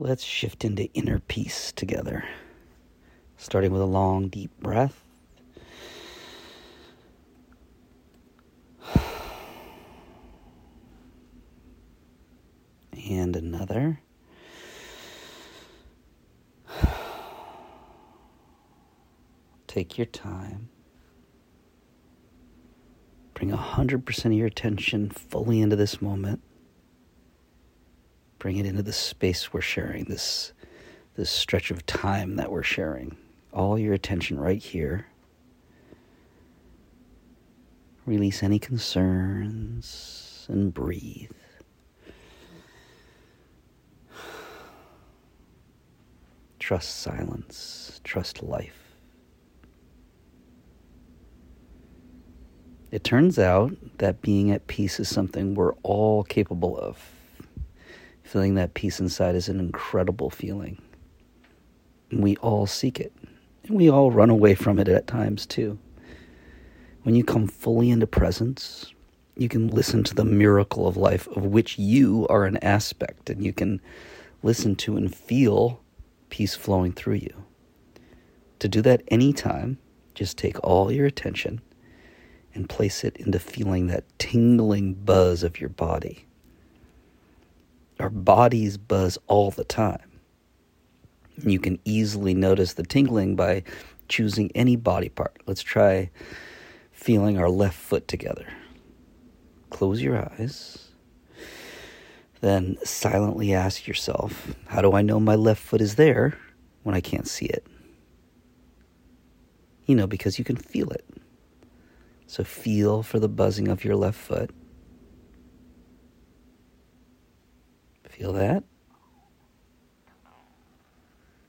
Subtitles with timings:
[0.00, 2.24] Let's shift into inner peace together.
[3.36, 5.02] Starting with a long, deep breath.
[13.08, 14.00] And another.
[19.66, 20.68] Take your time.
[23.34, 26.40] Bring 100% of your attention fully into this moment.
[28.38, 30.52] Bring it into the space we're sharing, this,
[31.16, 33.16] this stretch of time that we're sharing.
[33.52, 35.06] All your attention right here.
[38.06, 41.30] Release any concerns and breathe.
[46.58, 48.88] Trust silence, trust life.
[52.90, 57.17] It turns out that being at peace is something we're all capable of.
[58.28, 60.76] Feeling that peace inside is an incredible feeling.
[62.12, 63.10] We all seek it.
[63.64, 65.78] And we all run away from it at times too.
[67.04, 68.92] When you come fully into presence,
[69.34, 73.42] you can listen to the miracle of life of which you are an aspect, and
[73.42, 73.80] you can
[74.42, 75.80] listen to and feel
[76.28, 77.44] peace flowing through you.
[78.58, 79.78] To do that anytime,
[80.14, 81.62] just take all your attention
[82.52, 86.27] and place it into feeling that tingling buzz of your body.
[87.98, 90.20] Our bodies buzz all the time.
[91.44, 93.64] You can easily notice the tingling by
[94.08, 95.40] choosing any body part.
[95.46, 96.10] Let's try
[96.92, 98.46] feeling our left foot together.
[99.70, 100.88] Close your eyes.
[102.40, 106.38] Then silently ask yourself, How do I know my left foot is there
[106.82, 107.66] when I can't see it?
[109.86, 111.04] You know, because you can feel it.
[112.26, 114.50] So feel for the buzzing of your left foot.
[118.18, 118.64] Feel that?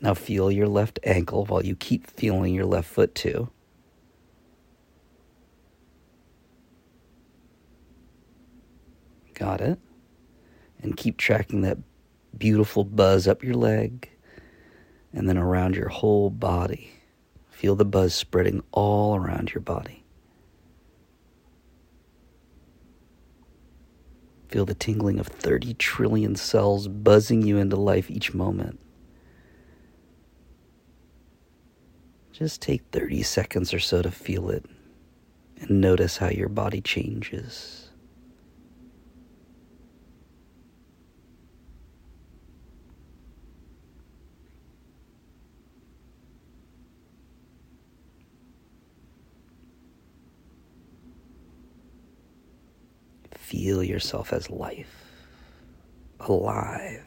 [0.00, 3.50] Now feel your left ankle while you keep feeling your left foot too.
[9.34, 9.78] Got it?
[10.80, 11.78] And keep tracking that
[12.38, 14.10] beautiful buzz up your leg
[15.12, 16.92] and then around your whole body.
[17.50, 20.03] Feel the buzz spreading all around your body.
[24.54, 28.78] Feel the tingling of 30 trillion cells buzzing you into life each moment.
[32.30, 34.64] Just take 30 seconds or so to feel it
[35.56, 37.83] and notice how your body changes.
[53.44, 55.12] Feel yourself as life,
[56.18, 57.02] alive.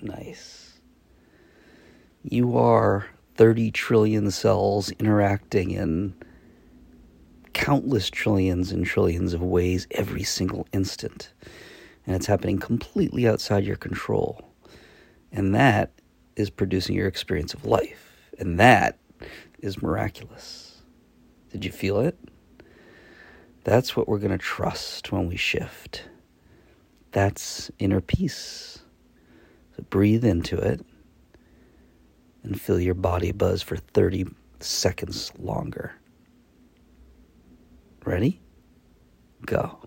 [0.00, 0.80] Nice.
[2.22, 6.14] You are 30 trillion cells interacting in
[7.70, 11.32] countless trillions and trillions of ways every single instant.
[12.04, 14.42] And it's happening completely outside your control.
[15.30, 15.92] And that
[16.34, 18.32] is producing your experience of life.
[18.40, 18.98] And that
[19.60, 20.82] is miraculous.
[21.52, 22.18] Did you feel it?
[23.62, 26.02] That's what we're going to trust when we shift.
[27.12, 28.80] That's inner peace.
[29.76, 30.84] So breathe into it
[32.42, 34.26] and feel your body buzz for 30
[34.58, 35.99] seconds longer.
[38.04, 38.40] Ready?
[39.44, 39.78] Go.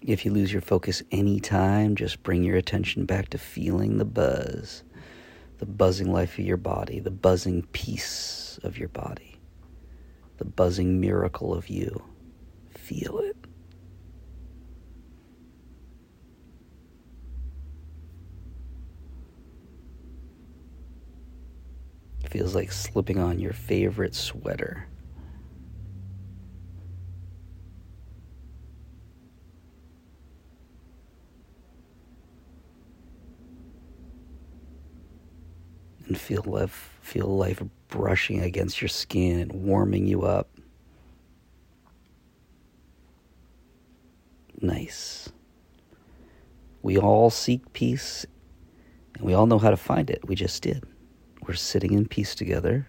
[0.00, 4.84] If you lose your focus anytime, just bring your attention back to feeling the buzz,
[5.58, 9.40] the buzzing life of your body, the buzzing peace of your body,
[10.36, 12.04] the buzzing miracle of you
[12.84, 13.36] feel it.
[22.28, 24.86] Feels like slipping on your favorite sweater.
[36.06, 40.53] And feel life, feel life brushing against your skin and warming you up.
[44.64, 45.30] Nice.
[46.82, 48.26] We all seek peace,
[49.14, 50.26] and we all know how to find it.
[50.26, 50.84] We just did.
[51.46, 52.88] We're sitting in peace together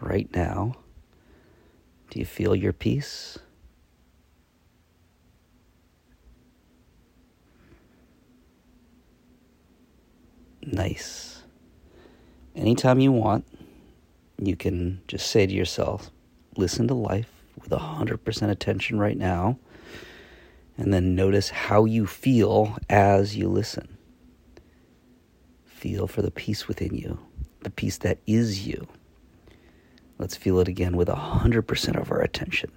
[0.00, 0.74] right now.
[2.10, 3.38] Do you feel your peace?
[10.62, 11.42] Nice.
[12.54, 13.46] Anytime you want,
[14.38, 16.10] you can just say to yourself,
[16.56, 17.30] listen to life
[17.60, 19.58] with 100% attention right now,
[20.76, 23.96] and then notice how you feel as you listen.
[25.64, 27.18] Feel for the peace within you,
[27.60, 28.86] the peace that is you.
[30.18, 32.70] Let's feel it again with 100% of our attention.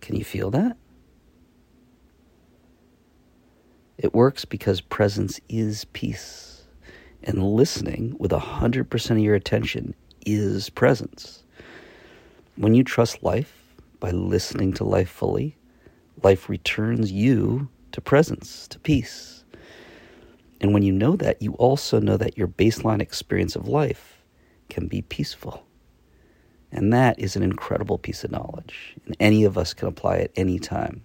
[0.00, 0.76] Can you feel that?
[3.98, 6.64] It works because presence is peace,
[7.22, 9.94] and listening with 100% of your attention
[10.24, 11.42] is presence.
[12.56, 15.58] When you trust life by listening to life fully,
[16.22, 19.44] life returns you to presence, to peace.
[20.62, 24.22] And when you know that, you also know that your baseline experience of life
[24.70, 25.66] can be peaceful.
[26.72, 28.96] And that is an incredible piece of knowledge.
[29.04, 31.04] And any of us can apply it any time.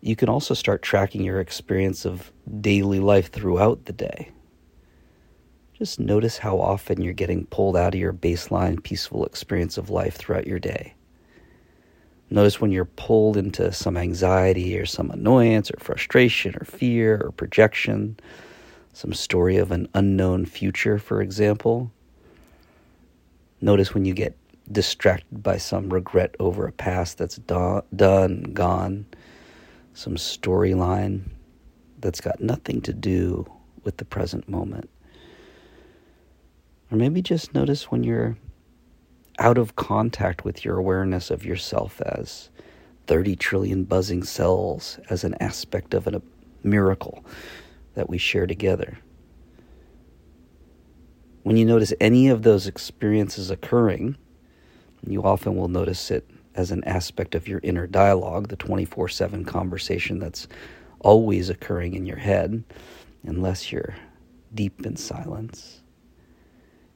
[0.00, 4.32] You can also start tracking your experience of daily life throughout the day.
[5.78, 10.16] Just notice how often you're getting pulled out of your baseline peaceful experience of life
[10.16, 10.94] throughout your day.
[12.30, 17.30] Notice when you're pulled into some anxiety or some annoyance or frustration or fear or
[17.30, 18.18] projection,
[18.92, 21.92] some story of an unknown future, for example.
[23.60, 24.36] Notice when you get
[24.72, 29.06] distracted by some regret over a past that's do- done, gone,
[29.94, 31.22] some storyline
[32.00, 33.46] that's got nothing to do
[33.84, 34.90] with the present moment.
[36.90, 38.36] Or maybe just notice when you're
[39.38, 42.50] out of contact with your awareness of yourself as
[43.06, 46.22] 30 trillion buzzing cells as an aspect of a
[46.62, 47.24] miracle
[47.94, 48.98] that we share together.
[51.42, 54.16] When you notice any of those experiences occurring,
[55.06, 59.44] you often will notice it as an aspect of your inner dialogue, the 24 7
[59.44, 60.48] conversation that's
[61.00, 62.64] always occurring in your head,
[63.24, 63.94] unless you're
[64.54, 65.80] deep in silence.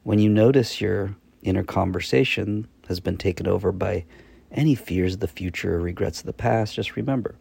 [0.03, 4.05] When you notice your inner conversation has been taken over by
[4.51, 7.35] any fears of the future or regrets of the past, just remember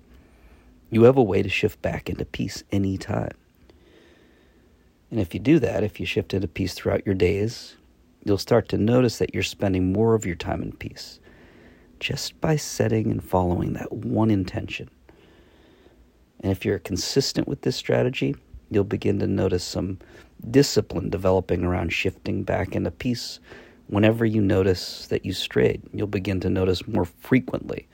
[0.91, 3.33] you have a way to shift back into peace anytime.
[5.11, 7.77] And if you do that, if you shift into peace throughout your days,
[8.25, 11.19] you'll start to notice that you're spending more of your time in peace
[11.99, 14.89] just by setting and following that one intention.
[16.41, 18.37] And if you're consistent with this strategy,
[18.71, 19.99] you'll begin to notice some
[20.51, 23.41] discipline developing around shifting back into peace
[23.93, 27.87] whenever you notice that you strayed, you'll begin to notice more frequently.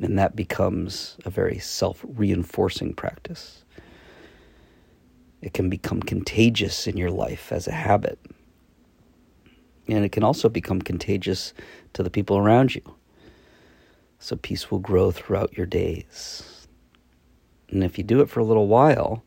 [0.00, 3.64] And that becomes a very self reinforcing practice.
[5.40, 8.18] It can become contagious in your life as a habit.
[9.88, 11.54] And it can also become contagious
[11.94, 12.82] to the people around you.
[14.18, 16.68] So peace will grow throughout your days.
[17.70, 19.24] And if you do it for a little while,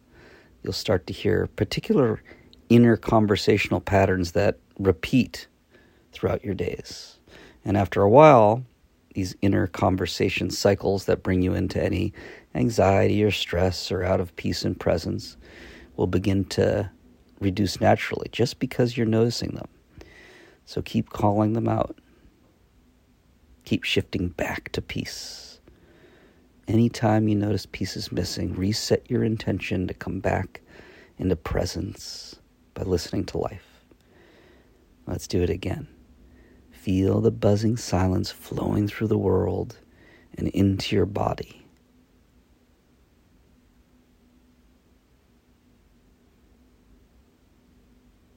[0.61, 2.21] you'll start to hear particular
[2.69, 5.47] inner conversational patterns that repeat
[6.11, 7.19] throughout your days.
[7.63, 8.63] And after a while,
[9.13, 12.13] these inner conversation cycles that bring you into any
[12.53, 15.37] anxiety or stress or out of peace and presence
[15.95, 16.89] will begin to
[17.39, 19.67] reduce naturally just because you're noticing them.
[20.65, 21.97] So keep calling them out.
[23.65, 25.59] Keep shifting back to peace.
[26.67, 30.61] Anytime you notice peace is missing, reset your intention to come back
[31.17, 32.35] into presence
[32.75, 33.65] by listening to life.
[35.07, 35.87] Let's do it again.
[36.71, 39.79] Feel the buzzing silence flowing through the world
[40.37, 41.65] and into your body.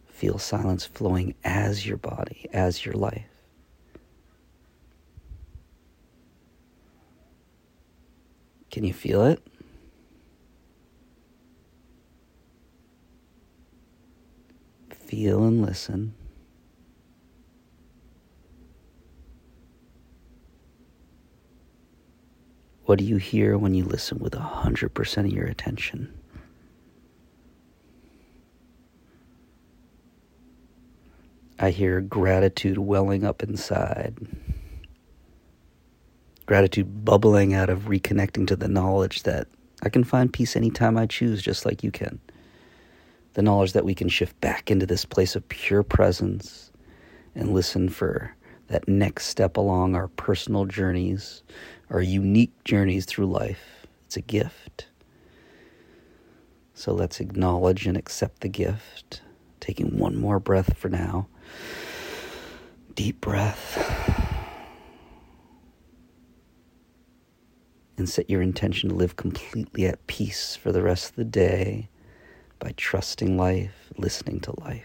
[0.07, 3.27] Feel silence flowing as your body, as your life.
[8.71, 9.43] Can you feel it?
[15.19, 16.15] Feel and listen.
[22.85, 26.17] What do you hear when you listen with 100% of your attention?
[31.59, 34.17] I hear gratitude welling up inside.
[36.47, 39.49] Gratitude bubbling out of reconnecting to the knowledge that
[39.83, 42.21] I can find peace anytime I choose, just like you can.
[43.39, 46.73] The knowledge that we can shift back into this place of pure presence
[47.37, 48.35] and listen for
[48.67, 51.45] that next step along our personal journeys,
[51.89, 54.89] our unique journeys through life, It's a gift.
[56.75, 59.23] So let's acknowledge and accept the gift.
[59.61, 61.29] Taking one more breath for now.
[62.97, 63.79] Deep breath.
[67.97, 71.89] And set your intention to live completely at peace for the rest of the day
[72.59, 74.85] by trusting life, listening to life.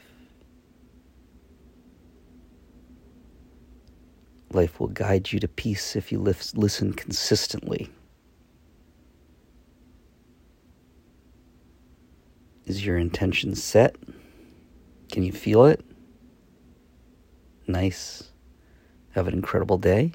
[4.51, 7.89] Life will guide you to peace if you listen consistently.
[12.65, 13.96] Is your intention set?
[15.12, 15.84] Can you feel it?
[17.68, 18.32] Nice.
[19.12, 20.12] Have an incredible day.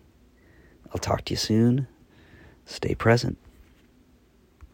[0.92, 1.88] I'll talk to you soon.
[2.64, 3.38] Stay present.